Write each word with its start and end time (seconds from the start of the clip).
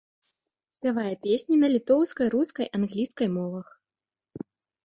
Спявае 0.75 1.11
песні 1.25 1.55
на 1.63 1.69
літоўскай, 1.75 2.27
рускай, 2.37 2.67
англійскай 2.79 3.27
мовах. 3.37 3.67